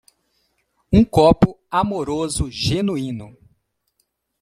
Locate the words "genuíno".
2.49-3.37